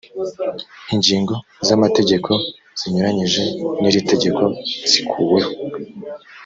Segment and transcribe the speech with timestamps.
[0.93, 1.33] ingingo
[1.67, 2.31] z’amategeko
[2.79, 3.43] zinyuranyije
[3.81, 4.43] n’iri tegeko
[4.89, 5.51] zikuweho